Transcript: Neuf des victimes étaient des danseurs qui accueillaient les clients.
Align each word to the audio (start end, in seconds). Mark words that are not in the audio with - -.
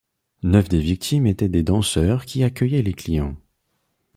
Neuf 0.41 0.67
des 0.67 0.79
victimes 0.79 1.27
étaient 1.27 1.47
des 1.47 1.61
danseurs 1.61 2.25
qui 2.25 2.43
accueillaient 2.43 2.81
les 2.81 2.95
clients. 2.95 3.35